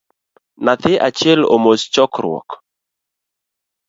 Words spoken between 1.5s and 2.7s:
omos chokruok